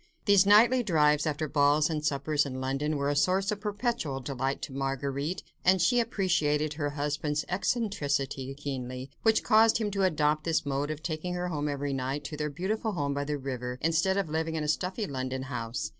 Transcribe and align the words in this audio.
These 0.25 0.47
nightly 0.47 0.81
drives 0.81 1.27
after 1.27 1.47
balls 1.47 1.87
and 1.87 2.03
suppers 2.03 2.43
in 2.43 2.59
London 2.59 2.97
were 2.97 3.11
a 3.11 3.15
source 3.15 3.51
of 3.51 3.61
perpetual 3.61 4.19
delight 4.19 4.59
to 4.63 4.73
Marguerite, 4.73 5.43
and 5.63 5.79
she 5.79 5.99
appreciated 5.99 6.73
her 6.73 6.89
husband's 6.89 7.45
eccentricity 7.49 8.51
keenly, 8.55 9.11
which 9.21 9.43
caused 9.43 9.77
him 9.77 9.91
to 9.91 10.01
adopt 10.01 10.43
this 10.43 10.65
mode 10.65 10.89
of 10.89 11.03
taking 11.03 11.35
her 11.35 11.49
home 11.49 11.69
every 11.69 11.93
night, 11.93 12.23
to 12.23 12.35
their 12.35 12.49
beautiful 12.49 12.93
home 12.93 13.13
by 13.13 13.23
the 13.25 13.37
river, 13.37 13.77
instead 13.79 14.17
of 14.17 14.27
living 14.27 14.55
in 14.55 14.63
a 14.63 14.67
stuffy 14.67 15.05
London 15.05 15.43
house. 15.43 15.89